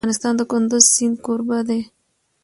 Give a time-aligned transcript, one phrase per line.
[0.03, 1.81] افغانستان د کندز سیند کوربه دی.